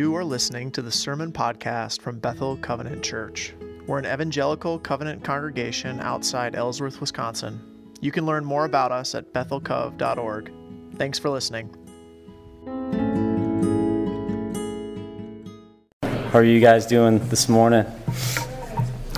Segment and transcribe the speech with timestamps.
[0.00, 3.52] You are listening to the Sermon Podcast from Bethel Covenant Church.
[3.86, 7.60] We're an evangelical covenant congregation outside Ellsworth, Wisconsin.
[8.00, 10.52] You can learn more about us at bethelcov.org.
[10.94, 11.68] Thanks for listening.
[16.02, 17.84] How are you guys doing this morning?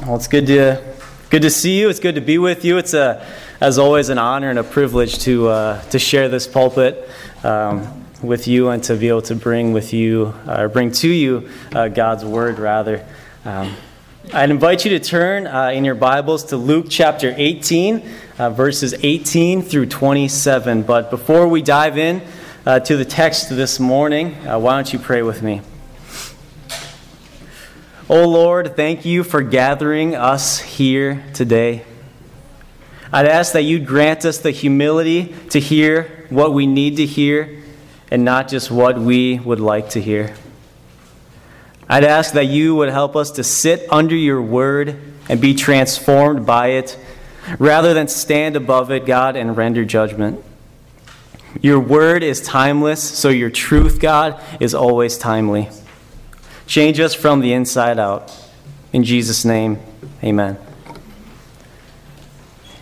[0.04, 0.82] Well, it's good to
[1.30, 1.90] good to see you.
[1.90, 2.76] It's good to be with you.
[2.78, 3.24] It's a,
[3.60, 7.08] as always, an honor and a privilege to uh, to share this pulpit
[7.44, 11.48] um, with you and to be able to bring with you or bring to you
[11.74, 12.58] uh, God's word.
[12.58, 13.04] Rather,
[13.44, 13.74] um,
[14.32, 18.02] I'd invite you to turn uh, in your Bibles to Luke chapter 18,
[18.38, 20.82] uh, verses 18 through 27.
[20.84, 22.22] But before we dive in
[22.64, 25.60] uh, to the text this morning, uh, why don't you pray with me?
[28.08, 31.84] Oh Lord, thank you for gathering us here today.
[33.12, 37.61] I'd ask that you'd grant us the humility to hear what we need to hear
[38.12, 40.36] and not just what we would like to hear.
[41.88, 46.44] I'd ask that you would help us to sit under your word and be transformed
[46.44, 46.98] by it
[47.58, 50.44] rather than stand above it, God, and render judgment.
[51.62, 55.70] Your word is timeless, so your truth, God, is always timely.
[56.66, 58.30] Change us from the inside out.
[58.92, 59.78] In Jesus' name,
[60.22, 60.58] amen.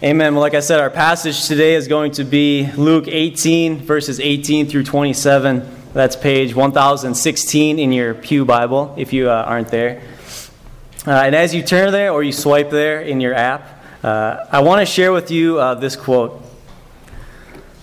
[0.02, 0.32] Amen.
[0.32, 4.66] Well, like I said, our passage today is going to be Luke 18, verses 18
[4.66, 5.70] through 27.
[5.92, 10.00] That's page 1016 in your Pew Bible, if you uh, aren't there.
[11.06, 14.62] Uh, and as you turn there or you swipe there in your app, uh, I
[14.62, 16.42] want to share with you uh, this quote.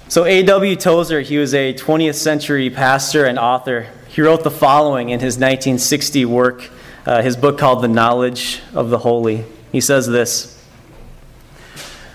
[0.07, 0.75] So, A.W.
[0.75, 3.89] Tozer, he was a 20th century pastor and author.
[4.07, 6.71] He wrote the following in his 1960 work,
[7.05, 9.45] uh, his book called The Knowledge of the Holy.
[9.71, 10.56] He says this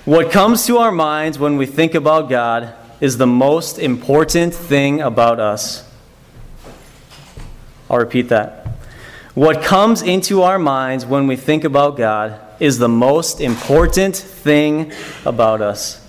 [0.04, 5.00] What comes to our minds when we think about God is the most important thing
[5.00, 5.88] about us.
[7.88, 8.66] I'll repeat that.
[9.34, 14.90] What comes into our minds when we think about God is the most important thing
[15.24, 16.04] about us.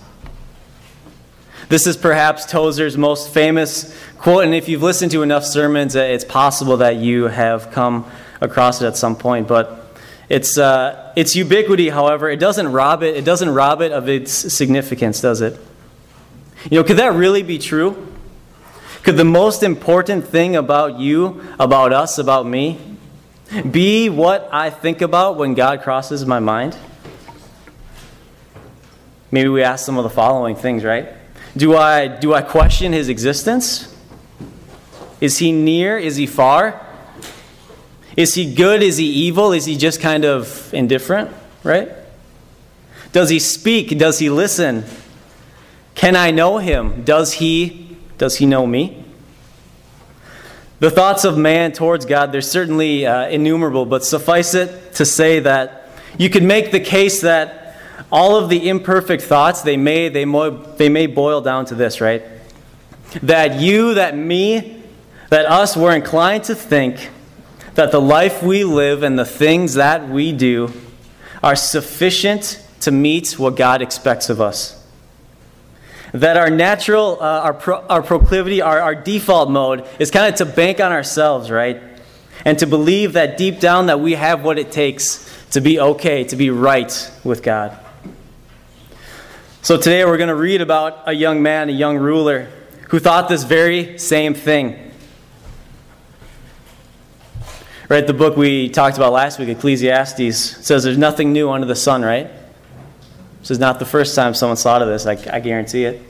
[1.68, 6.00] This is perhaps Tozer's most famous quote, and if you've listened to enough sermons, uh,
[6.00, 8.10] it's possible that you have come
[8.40, 9.46] across it at some point.
[9.46, 9.83] But
[10.28, 13.16] its uh, its ubiquity, however, it doesn't rob it.
[13.16, 15.58] It doesn't rob it of its significance, does it?
[16.70, 18.08] You know, could that really be true?
[19.02, 22.80] Could the most important thing about you, about us, about me,
[23.70, 26.74] be what I think about when God crosses my mind?
[29.30, 31.08] Maybe we ask some of the following things, right?
[31.56, 33.94] Do I, do I question his existence?
[35.20, 35.98] Is he near?
[35.98, 36.83] Is he far?
[38.16, 38.82] Is he good?
[38.82, 39.52] Is he evil?
[39.52, 41.30] Is he just kind of indifferent,
[41.62, 41.90] right?
[43.12, 43.98] Does he speak?
[43.98, 44.84] Does he listen?
[45.94, 47.04] Can I know him?
[47.04, 49.04] Does he does he know me?
[50.80, 55.40] The thoughts of man towards God, they're certainly uh, innumerable, but suffice it to say
[55.40, 55.88] that
[56.18, 57.76] you could make the case that
[58.10, 62.00] all of the imperfect thoughts, they may, they, mo- they may boil down to this,
[62.00, 62.22] right?
[63.22, 64.82] That you, that me,
[65.30, 67.10] that us, we're inclined to think
[67.74, 70.72] that the life we live and the things that we do
[71.42, 74.84] are sufficient to meet what God expects of us
[76.14, 80.36] that our natural, uh, our, pro- our proclivity, our, our default mode is kind of
[80.36, 81.82] to bank on ourselves, right?
[82.44, 86.22] And to believe that deep down that we have what it takes to be okay,
[86.24, 87.76] to be right with God.
[89.62, 92.48] So today we're going to read about a young man, a young ruler,
[92.90, 94.83] who thought this very same thing.
[97.86, 101.76] Right, the book we talked about last week, Ecclesiastes, says there's nothing new under the
[101.76, 102.30] sun, right?
[103.40, 106.00] This is not the first time someone's thought of this, I, I guarantee it.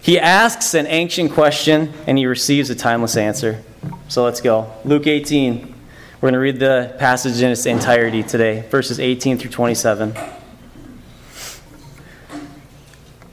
[0.00, 3.62] He asks an ancient question and he receives a timeless answer.
[4.08, 4.72] So let's go.
[4.84, 5.72] Luke 18.
[6.20, 10.16] We're going to read the passage in its entirety today, verses 18 through 27.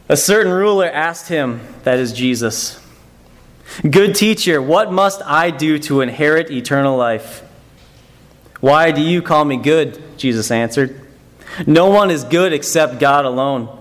[0.08, 2.80] A certain ruler asked him, that is Jesus,
[3.90, 7.44] Good teacher, what must I do to inherit eternal life?
[8.60, 10.18] Why do you call me good?
[10.18, 11.00] Jesus answered.
[11.66, 13.76] No one is good except God alone.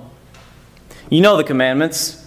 [1.10, 2.24] You know the commandments.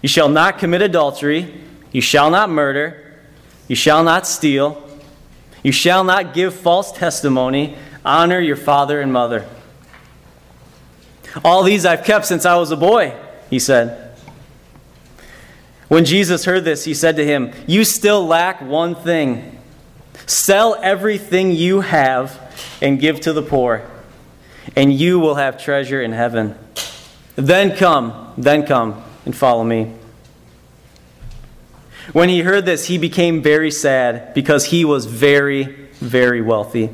[0.00, 1.60] You shall not commit adultery.
[1.92, 3.18] You shall not murder.
[3.68, 4.82] You shall not steal.
[5.62, 7.76] You shall not give false testimony.
[8.04, 9.46] Honor your father and mother.
[11.44, 13.14] All these I've kept since I was a boy,
[13.48, 14.01] he said.
[15.92, 19.58] When Jesus heard this, he said to him, You still lack one thing.
[20.24, 22.40] Sell everything you have
[22.80, 23.86] and give to the poor,
[24.74, 26.58] and you will have treasure in heaven.
[27.36, 29.92] Then come, then come and follow me.
[32.14, 35.64] When he heard this, he became very sad because he was very,
[36.00, 36.88] very wealthy.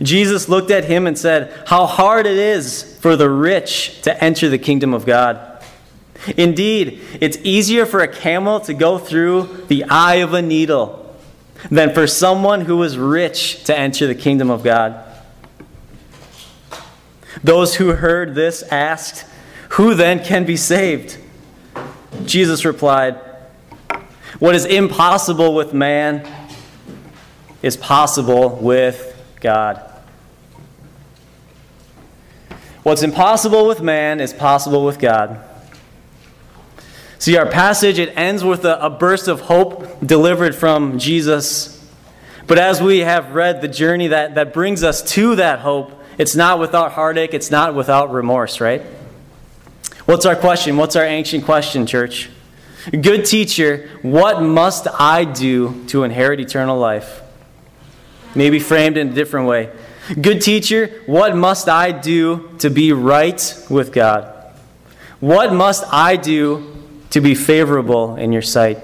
[0.00, 4.48] Jesus looked at him and said, How hard it is for the rich to enter
[4.48, 5.47] the kingdom of God.
[6.36, 11.16] Indeed, it's easier for a camel to go through the eye of a needle
[11.70, 15.04] than for someone who is rich to enter the kingdom of God.
[17.42, 19.26] Those who heard this asked,
[19.70, 21.18] Who then can be saved?
[22.24, 23.14] Jesus replied,
[24.38, 26.26] What is impossible with man
[27.62, 29.84] is possible with God.
[32.82, 35.44] What's impossible with man is possible with God.
[37.18, 41.74] See, our passage, it ends with a, a, burst of hope delivered from Jesus.
[42.46, 46.36] But as we have read the journey that, that brings us to that hope, it's
[46.36, 48.82] not without heartache, it's not without remorse, right?
[50.04, 50.76] What's our question?
[50.76, 52.30] What's our ancient question, church?
[52.92, 57.20] Good teacher, what must I do to inherit eternal life?
[58.34, 59.70] Maybe framed in a different way.
[60.20, 64.32] Good teacher, what must I do to be right with God?
[65.20, 66.77] What must I do
[67.10, 68.78] to be favorable in your sight?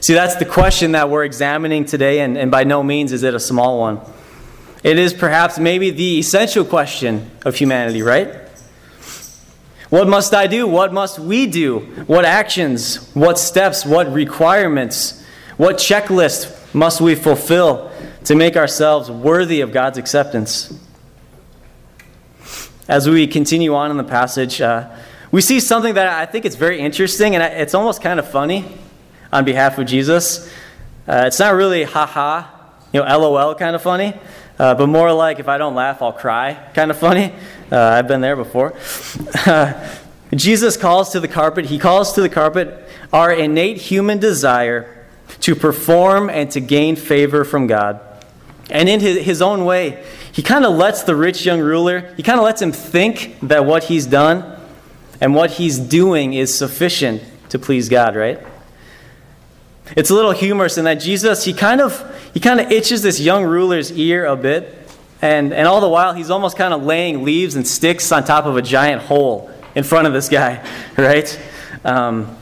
[0.00, 3.34] See, that's the question that we're examining today, and, and by no means is it
[3.34, 4.00] a small one.
[4.82, 8.44] It is perhaps maybe the essential question of humanity, right?
[9.88, 10.66] What must I do?
[10.66, 11.78] What must we do?
[12.06, 15.24] What actions, what steps, what requirements,
[15.56, 17.90] what checklist must we fulfill
[18.24, 20.78] to make ourselves worthy of God's acceptance?
[22.88, 24.90] As we continue on in the passage, uh,
[25.34, 28.64] we see something that I think is very interesting, and it's almost kind of funny
[29.32, 30.48] on behalf of Jesus.
[31.08, 34.14] Uh, it's not really ha ha, you know, lol kind of funny,
[34.60, 37.32] uh, but more like if I don't laugh, I'll cry kind of funny.
[37.72, 38.74] Uh, I've been there before.
[40.36, 45.04] Jesus calls to the carpet, he calls to the carpet our innate human desire
[45.40, 47.98] to perform and to gain favor from God.
[48.70, 52.22] And in his, his own way, he kind of lets the rich young ruler, he
[52.22, 54.53] kind of lets him think that what he's done
[55.20, 58.40] and what he's doing is sufficient to please God, right?
[59.96, 63.20] It's a little humorous in that Jesus, he kind of he kind of itches this
[63.20, 64.76] young ruler's ear a bit,
[65.22, 68.44] and, and all the while he's almost kind of laying leaves and sticks on top
[68.46, 70.66] of a giant hole in front of this guy,
[70.98, 71.40] right?
[71.84, 72.36] Um,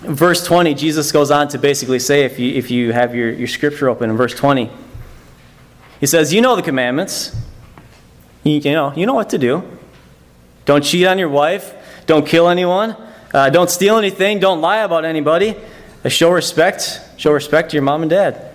[0.00, 3.48] verse 20, Jesus goes on to basically say, if you, if you have your, your
[3.48, 4.70] scripture open in verse 20,
[6.00, 7.36] he says, You know the commandments.
[8.42, 9.62] You, you know, you know what to do.
[10.64, 11.74] Don't cheat on your wife.
[12.10, 12.96] Don't kill anyone.
[13.32, 14.40] Uh, don't steal anything.
[14.40, 15.54] Don't lie about anybody.
[16.04, 17.00] Uh, show respect.
[17.16, 18.52] Show respect to your mom and dad.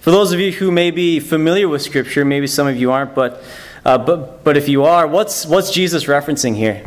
[0.00, 3.14] For those of you who may be familiar with Scripture, maybe some of you aren't,
[3.14, 3.40] but,
[3.84, 6.84] uh, but, but if you are, what's, what's Jesus referencing here?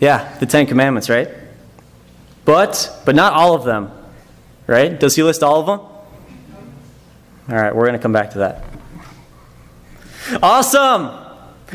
[0.00, 1.30] Yeah, the Ten Commandments, right?
[2.44, 3.90] But, but not all of them,
[4.66, 5.00] right?
[5.00, 5.80] Does he list all of them?
[5.80, 6.02] All
[7.48, 8.64] right, we're going to come back to that.
[10.42, 11.24] Awesome!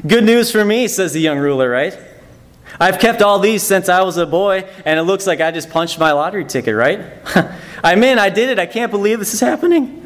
[0.02, 1.98] Good news for me, says the young ruler, right?
[2.80, 5.70] I've kept all these since I was a boy, and it looks like I just
[5.70, 7.00] punched my lottery ticket, right?
[7.84, 8.58] I'm in, I did it.
[8.58, 10.00] I can't believe this is happening.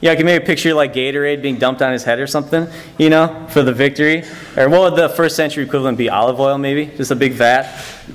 [0.00, 2.68] Yeah, I can maybe picture like Gatorade being dumped on his head or something,
[2.98, 4.24] you know, for the victory.
[4.56, 6.08] Or what would the first century equivalent be?
[6.08, 6.86] Olive oil, maybe?
[6.86, 7.66] Just a big vat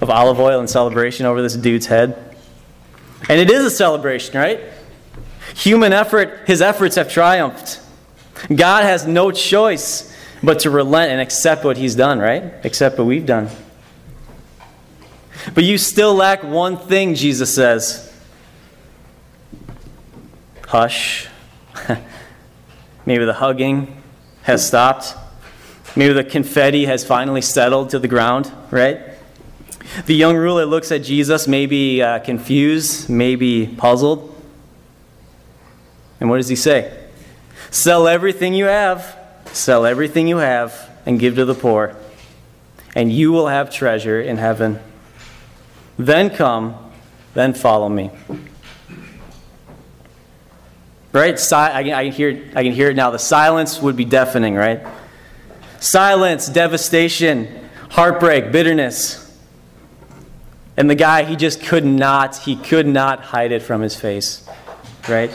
[0.01, 2.35] of olive oil in celebration over this dude's head.
[3.29, 4.61] And it is a celebration, right?
[5.55, 7.79] Human effort, his efforts have triumphed.
[8.53, 10.12] God has no choice
[10.43, 12.53] but to relent and accept what he's done, right?
[12.65, 13.49] Accept what we've done.
[15.53, 18.13] But you still lack one thing, Jesus says.
[20.67, 21.27] Hush.
[23.05, 24.01] Maybe the hugging
[24.43, 25.15] has stopped.
[25.95, 28.99] Maybe the confetti has finally settled to the ground, right?
[30.05, 34.33] The young ruler looks at Jesus, maybe uh, confused, maybe puzzled.
[36.19, 36.97] And what does he say?
[37.69, 39.22] Sell everything you have
[39.53, 41.95] Sell everything you have and give to the poor,
[42.95, 44.79] and you will have treasure in heaven.
[45.97, 46.91] Then come,
[47.35, 48.09] then follow me.
[51.11, 51.53] Right?
[51.53, 53.11] I, can hear, I can hear it now.
[53.11, 54.81] The silence would be deafening, right?
[55.79, 59.19] Silence, devastation, heartbreak, bitterness.
[60.75, 64.49] And the guy, he just could not, he could not hide it from his face,
[65.07, 65.29] right?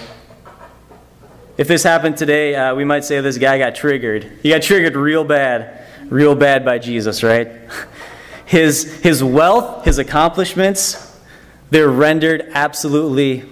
[1.58, 4.30] If this happened today, uh, we might say this guy got triggered.
[4.44, 7.48] He got triggered real bad, real bad by Jesus, right?
[8.46, 11.20] His, his wealth, his accomplishments,
[11.68, 13.44] they're rendered absolutely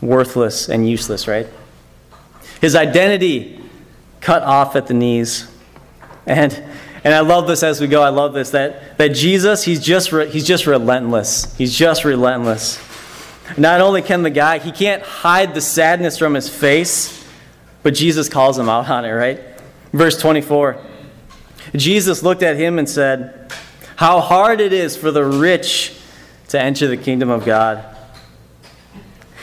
[0.00, 1.46] worthless and useless, right?
[2.60, 3.60] His identity
[4.20, 5.48] cut off at the knees.
[6.26, 6.52] And,
[7.04, 8.02] and I love this as we go.
[8.02, 11.54] I love this that, that Jesus, he's just, re, he's just relentless.
[11.54, 12.80] He's just relentless.
[13.56, 17.24] Not only can the guy, he can't hide the sadness from his face,
[17.86, 19.40] but Jesus calls him out on it, right?
[19.92, 20.76] Verse 24
[21.76, 23.52] Jesus looked at him and said,
[23.94, 25.96] How hard it is for the rich
[26.48, 27.84] to enter the kingdom of God.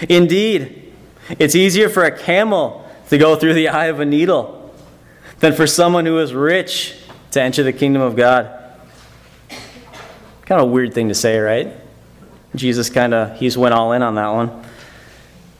[0.09, 0.93] Indeed,
[1.39, 4.75] it's easier for a camel to go through the eye of a needle
[5.39, 6.97] than for someone who is rich
[7.31, 8.47] to enter the kingdom of God.
[10.41, 11.71] Kind of a weird thing to say, right?
[12.55, 14.65] Jesus kind of, he's went all in on that one.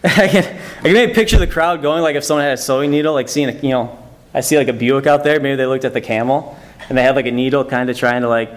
[0.06, 2.92] I can, I can maybe picture the crowd going, like if someone had a sewing
[2.92, 3.98] needle, like seeing a, you know,
[4.34, 6.58] I see like a Buick out there, maybe they looked at the camel,
[6.90, 8.52] and they had like a needle kind of trying to like,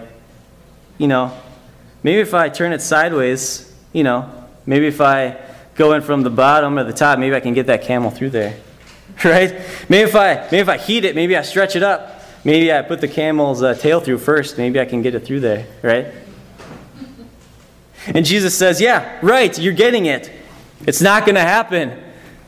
[0.98, 1.32] you know,
[2.02, 4.28] maybe if I turn it sideways, you know,
[4.66, 5.40] maybe if I
[5.76, 8.30] go in from the bottom or the top, maybe I can get that camel through
[8.30, 8.56] there.
[9.24, 9.62] Right?
[9.88, 12.20] Maybe if I maybe if I heat it, maybe I stretch it up.
[12.44, 14.58] Maybe I put the camel's uh, tail through first.
[14.58, 16.08] Maybe I can get it through there, right?
[18.08, 20.30] And Jesus says, "Yeah, right, you're getting it.
[20.84, 22.02] It's not going to happen.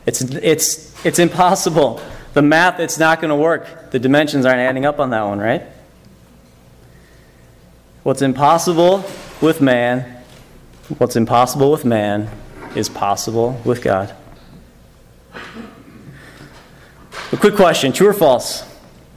[0.05, 2.01] It's it's it's impossible.
[2.33, 3.91] The math it's not going to work.
[3.91, 5.63] The dimensions aren't adding up on that one, right?
[8.03, 9.03] What's impossible
[9.41, 10.23] with man,
[10.97, 12.29] what's impossible with man
[12.75, 14.13] is possible with God."
[17.31, 18.63] A quick question true or false?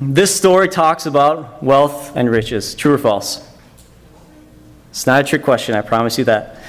[0.01, 2.75] This story talks about wealth and riches.
[2.75, 3.49] True or false?
[4.91, 6.62] It's not a trick question, I promise you that.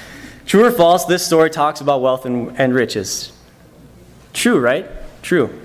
[0.46, 3.32] True or false, this story talks about wealth and, and riches.
[4.32, 4.86] True, right?
[5.22, 5.60] True.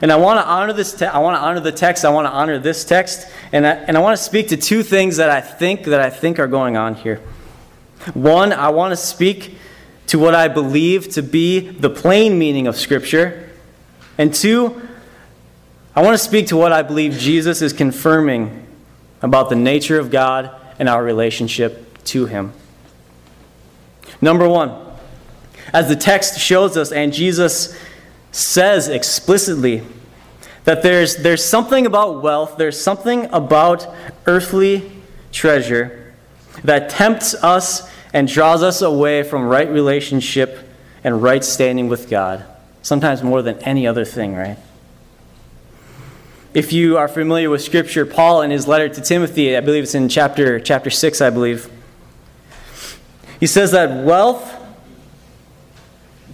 [0.00, 0.94] And I want to honor this.
[0.94, 2.04] Te- I want to honor the text.
[2.04, 4.82] I want to honor this text, and I, and I want to speak to two
[4.82, 7.20] things that I think that I think are going on here.
[8.14, 9.56] One, I want to speak
[10.08, 13.50] to what I believe to be the plain meaning of Scripture,
[14.16, 14.80] and two,
[15.94, 18.66] I want to speak to what I believe Jesus is confirming
[19.20, 22.52] about the nature of God and our relationship to Him.
[24.20, 24.74] Number one,
[25.72, 27.78] as the text shows us, and Jesus
[28.32, 29.82] says explicitly,
[30.64, 33.86] that there's, there's something about wealth, there's something about
[34.26, 34.90] earthly
[35.32, 36.14] treasure
[36.64, 40.58] that tempts us and draws us away from right relationship
[41.04, 42.44] and right standing with God
[42.88, 44.58] sometimes more than any other thing, right?
[46.54, 49.94] If you are familiar with Scripture, Paul in his letter to Timothy, I believe it's
[49.94, 51.70] in chapter, chapter 6, I believe,
[53.40, 54.54] he says that wealth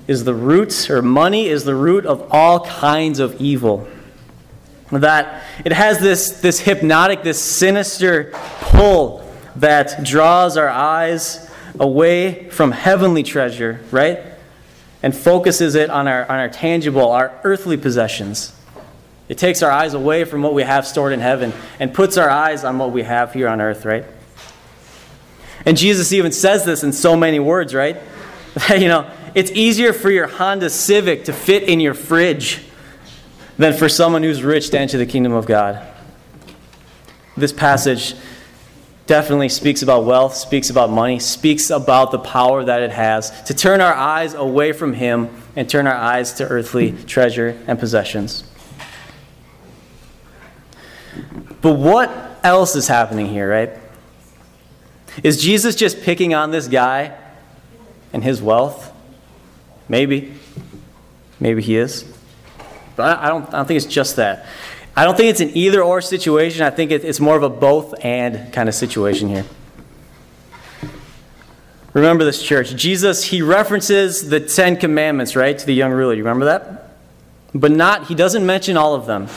[0.07, 3.89] is the root, or money is the root of all kinds of evil.
[4.91, 8.31] That it has this, this hypnotic, this sinister
[8.61, 14.21] pull that draws our eyes away from heavenly treasure, right?
[15.05, 18.59] and focuses it on our, on our tangible, our earthly possessions.
[19.29, 22.31] It takes our eyes away from what we have stored in heaven and puts our
[22.31, 24.07] eyes on what we have here on earth, right?
[25.67, 27.97] And Jesus even says this in so many words, right?
[28.71, 32.63] you know, it's easier for your Honda Civic to fit in your fridge
[33.57, 35.87] than for someone who's rich to enter the kingdom of God.
[37.37, 38.15] This passage
[39.07, 43.55] definitely speaks about wealth, speaks about money, speaks about the power that it has to
[43.55, 48.45] turn our eyes away from Him and turn our eyes to earthly treasure and possessions.
[51.61, 52.11] But what
[52.43, 53.71] else is happening here, right?
[55.23, 57.17] Is Jesus just picking on this guy
[58.13, 58.93] and his wealth?
[59.89, 60.35] Maybe.
[61.41, 62.05] Maybe he is.
[62.97, 64.47] But I don't, I don't think it's just that.
[64.97, 66.63] I don't think it's an either or situation.
[66.63, 69.45] I think it's more of a both and kind of situation here.
[71.93, 72.75] Remember this, church.
[72.75, 76.15] Jesus, he references the Ten Commandments, right, to the young ruler.
[76.15, 76.97] You remember that?
[77.55, 79.29] But not, he doesn't mention all of them.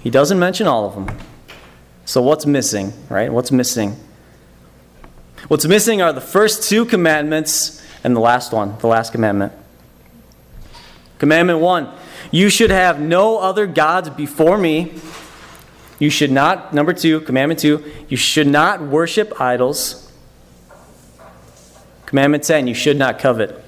[0.00, 1.16] He doesn't mention all of them.
[2.10, 3.32] So what's missing, right?
[3.32, 3.96] What's missing?
[5.46, 9.52] What's missing are the first two commandments and the last one, the last commandment.
[11.20, 11.88] Commandment one
[12.32, 14.92] you should have no other gods before me.
[16.00, 20.10] You should not, number two, commandment two, you should not worship idols.
[22.06, 23.64] Commandment 10, you should not covet.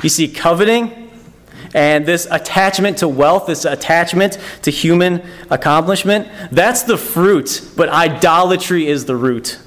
[0.00, 1.03] You see, coveting
[1.74, 8.86] and this attachment to wealth, this attachment to human accomplishment, that's the fruit, but idolatry
[8.86, 9.58] is the root.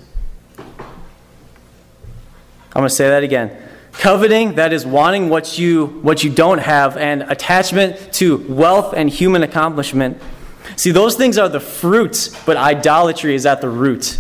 [2.78, 3.56] I'm going to say that again.
[3.92, 9.10] Coveting, that is wanting what you, what you don't have, and attachment to wealth and
[9.10, 10.22] human accomplishment.
[10.76, 14.20] See, those things are the fruits, but idolatry is at the root.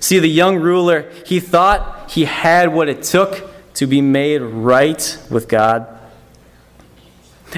[0.00, 5.18] See, the young ruler, he thought he had what it took to be made right
[5.30, 5.86] with God.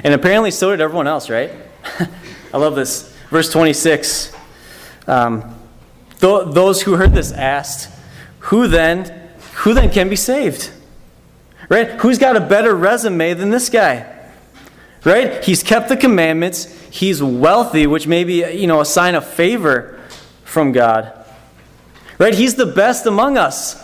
[0.02, 1.52] And apparently, so did everyone else, right?
[2.52, 3.14] I love this.
[3.30, 4.34] Verse 26.
[5.06, 5.54] Um,
[6.20, 7.90] th- those who heard this asked,
[8.40, 10.70] Who then, who then can be saved?
[11.68, 11.92] Right?
[12.00, 14.10] Who's got a better resume than this guy?
[15.04, 15.44] Right?
[15.44, 16.64] He's kept the commandments.
[16.90, 20.00] He's wealthy, which may be, you know, a sign of favor
[20.44, 21.12] from God.
[22.18, 22.34] Right?
[22.34, 23.83] He's the best among us.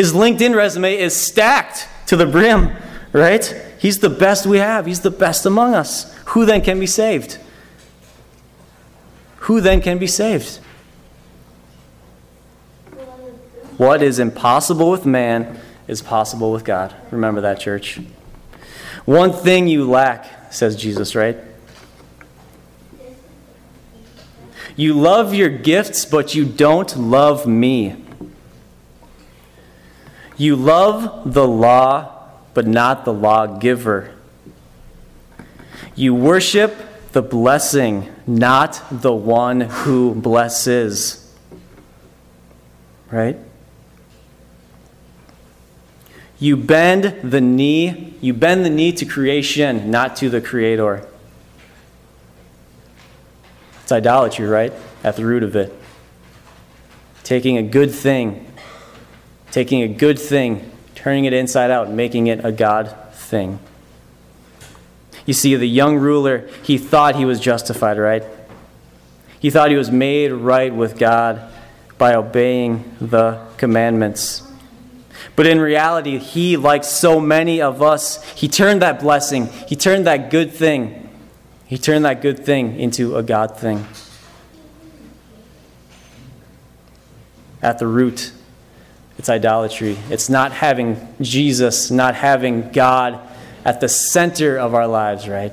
[0.00, 2.74] His LinkedIn resume is stacked to the brim,
[3.12, 3.44] right?
[3.78, 4.86] He's the best we have.
[4.86, 6.16] He's the best among us.
[6.28, 7.36] Who then can be saved?
[9.40, 10.56] Who then can be saved?
[13.76, 16.96] What is impossible with man is possible with God.
[17.10, 18.00] Remember that, church.
[19.04, 21.36] One thing you lack, says Jesus, right?
[24.76, 28.06] You love your gifts, but you don't love me.
[30.40, 34.14] You love the law, but not the lawgiver.
[35.94, 36.74] You worship
[37.12, 41.30] the blessing, not the one who blesses.
[43.10, 43.36] Right?
[46.38, 51.06] You bend the knee, you bend the knee to creation, not to the creator.
[53.82, 54.72] It's idolatry, right?
[55.04, 55.70] At the root of it.
[57.24, 58.49] Taking a good thing,
[59.50, 63.58] taking a good thing, turning it inside out, making it a God thing.
[65.26, 68.24] You see, the young ruler, he thought he was justified, right?
[69.38, 71.40] He thought he was made right with God
[71.98, 74.42] by obeying the commandments.
[75.36, 80.06] But in reality, he, like so many of us, he turned that blessing, he turned
[80.06, 81.08] that good thing,
[81.66, 83.86] he turned that good thing into a God thing.
[87.62, 88.32] At the root,
[89.20, 89.98] it's idolatry.
[90.08, 93.20] It's not having Jesus, not having God
[93.66, 95.52] at the center of our lives, right?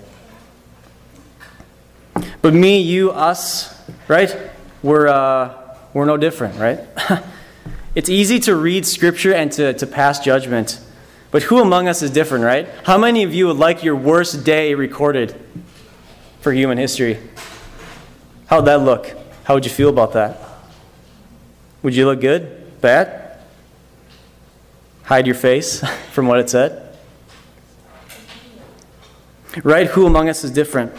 [2.42, 3.78] But me, you, us,
[4.08, 4.34] right?
[4.82, 6.80] We're, uh, we're no different, right?
[7.94, 10.80] it's easy to read Scripture and to, to pass judgment.
[11.32, 12.70] But who among us is different, right?
[12.86, 15.36] How many of you would like your worst day recorded
[16.40, 17.20] for human history?
[18.46, 19.14] How'd that look?
[19.44, 20.40] How would you feel about that?
[21.84, 22.80] Would you look good?
[22.80, 23.27] Bad?
[25.08, 25.80] Hide your face
[26.12, 26.84] from what it said?
[29.64, 29.88] Right?
[29.88, 30.94] Who among us is different?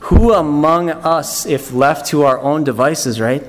[0.00, 3.42] Who among us, if left to our own devices, right?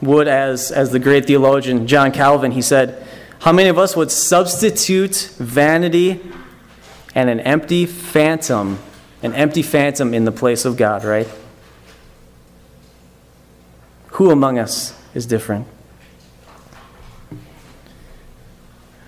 [0.00, 3.06] Would, as, as the great theologian John Calvin, he said,
[3.40, 6.20] how many of us would substitute vanity
[7.14, 8.78] and an empty phantom,
[9.22, 11.28] an empty phantom in the place of God, right?
[14.12, 15.66] Who among us is different?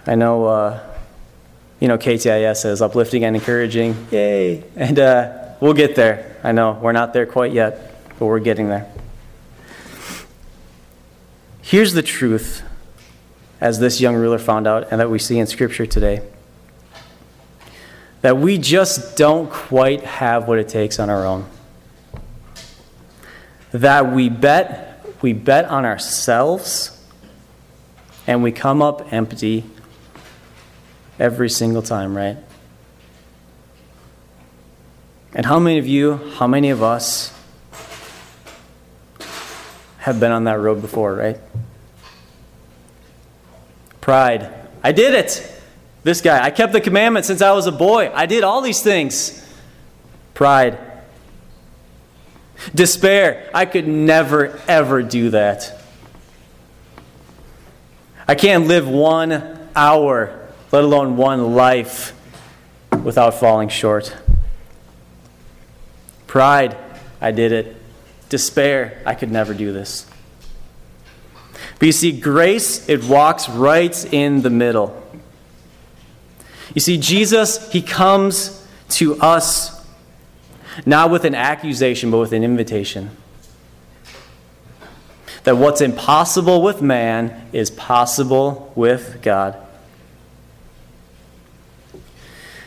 [0.07, 0.81] I know, uh,
[1.79, 4.09] you know, KTIS is uplifting and encouraging.
[4.11, 4.65] Yay!
[4.75, 6.37] And uh, we'll get there.
[6.43, 8.91] I know we're not there quite yet, but we're getting there.
[11.61, 12.63] Here's the truth,
[13.61, 16.23] as this young ruler found out, and that we see in Scripture today
[18.23, 21.45] that we just don't quite have what it takes on our own.
[23.73, 27.05] That we bet, we bet on ourselves,
[28.27, 29.65] and we come up empty
[31.19, 32.37] every single time, right?
[35.35, 37.33] And how many of you, how many of us
[39.99, 41.39] have been on that road before, right?
[44.01, 44.53] Pride.
[44.83, 45.49] I did it.
[46.03, 48.11] This guy, I kept the commandments since I was a boy.
[48.13, 49.39] I did all these things.
[50.35, 50.77] Pride.
[52.75, 53.49] Despair.
[53.55, 55.81] I could never, ever do that.
[58.27, 60.42] I can't live one hour,
[60.73, 62.15] let alone one life,
[63.05, 64.17] without falling short.
[66.27, 66.77] Pride.
[67.21, 67.77] I did it.
[68.29, 69.03] Despair.
[69.05, 70.07] I could never do this.
[71.79, 74.99] But you see, grace, it walks right in the middle.
[76.75, 79.85] You see, Jesus, he comes to us
[80.87, 83.11] not with an accusation, but with an invitation.
[85.45, 89.62] That what's impossible with man is possible with God.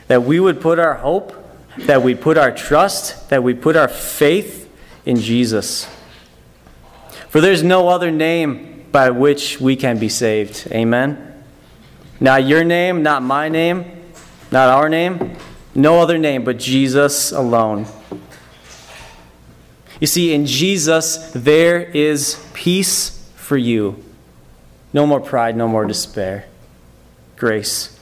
[0.08, 1.34] That we would put our hope,
[1.78, 4.70] that we put our trust, that we put our faith
[5.06, 5.88] in Jesus.
[7.30, 10.68] For there's no other name by which we can be saved.
[10.72, 11.44] Amen.
[12.20, 13.84] Not your name, not my name,
[14.52, 15.36] not our name,
[15.74, 17.88] no other name but Jesus alone.
[20.00, 24.04] You see, in Jesus, there is peace for you.
[24.94, 26.46] No more pride, no more despair.
[27.36, 27.95] Grace.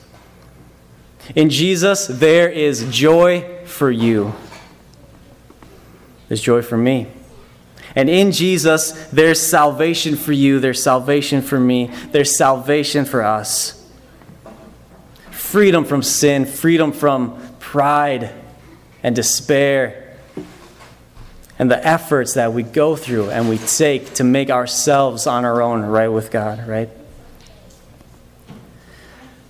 [1.35, 4.33] In Jesus, there is joy for you.
[6.27, 7.07] There's joy for me.
[7.95, 13.79] And in Jesus, there's salvation for you, there's salvation for me, there's salvation for us.
[15.31, 18.31] Freedom from sin, freedom from pride
[19.03, 20.17] and despair,
[21.59, 25.61] and the efforts that we go through and we take to make ourselves on our
[25.61, 26.89] own right with God, right?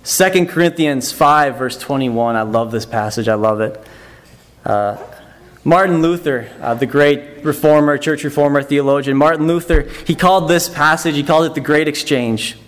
[0.04, 2.36] 2 Corinthians 5, verse 21.
[2.36, 3.26] I love this passage.
[3.26, 3.82] I love it.
[4.62, 4.98] Uh,
[5.64, 11.14] Martin Luther, uh, the great reformer, church reformer, theologian, Martin Luther, he called this passage,
[11.14, 12.58] he called it the Great Exchange.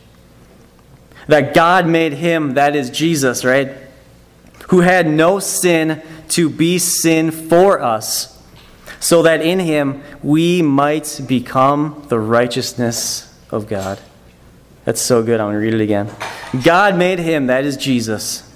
[1.29, 3.73] That God made him, that is Jesus, right?
[4.69, 8.43] Who had no sin to be sin for us,
[8.99, 14.01] so that in him we might become the righteousness of God.
[14.87, 15.41] That's so good.
[15.41, 16.09] I'm going to read it again.
[16.65, 18.49] God made him, that is Jesus,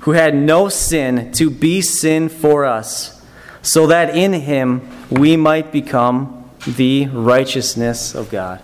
[0.00, 3.24] who had no sin to be sin for us
[3.62, 8.60] so that in him we might become the righteousness of God.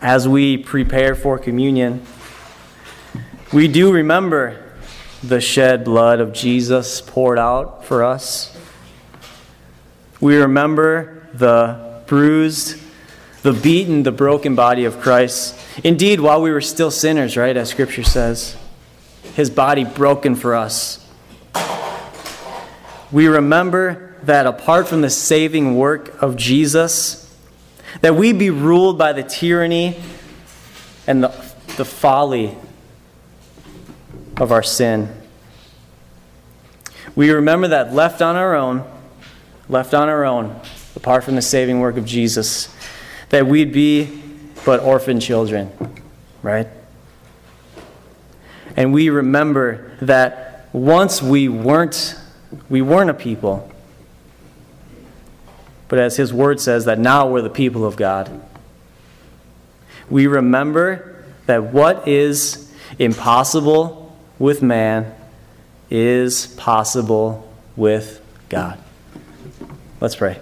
[0.00, 2.06] As we prepare for communion,
[3.52, 4.72] we do remember
[5.22, 8.56] the shed blood of Jesus poured out for us.
[10.20, 12.80] We remember the bruised,
[13.42, 15.58] the beaten, the broken body of Christ.
[15.84, 18.56] Indeed, while we were still sinners, right, as Scripture says,
[19.34, 21.08] his body broken for us
[23.10, 27.24] we remember that apart from the saving work of Jesus,
[28.02, 29.96] that we be ruled by the tyranny
[31.06, 31.28] and the,
[31.76, 32.54] the folly
[34.36, 35.08] of our sin.
[37.16, 38.84] We remember that left on our own,
[39.68, 40.60] left on our own,
[40.94, 42.74] apart from the saving work of Jesus,
[43.30, 44.22] that we'd be
[44.64, 45.70] but orphan children,
[46.42, 46.68] right?
[48.76, 52.14] And we remember that once we weren't
[52.68, 53.70] we weren't a people.
[55.88, 58.42] But as his word says, that now we're the people of God.
[60.10, 65.14] We remember that what is impossible with man
[65.90, 68.78] is possible with God.
[70.00, 70.38] Let's pray.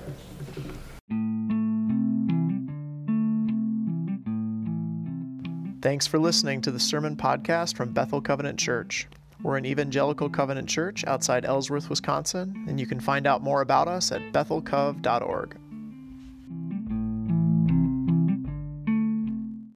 [5.86, 9.06] Thanks for listening to the Sermon Podcast from Bethel Covenant Church.
[9.40, 13.86] We're an evangelical covenant church outside Ellsworth, Wisconsin, and you can find out more about
[13.86, 15.56] us at bethelcov.org.